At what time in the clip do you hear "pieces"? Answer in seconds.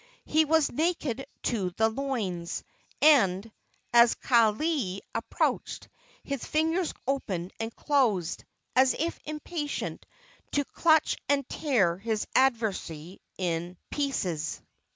13.91-14.63